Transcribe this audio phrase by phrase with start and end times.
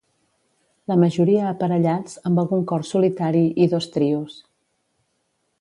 [0.91, 4.43] La majoria aparellats, amb algun cor solitari i dos trios.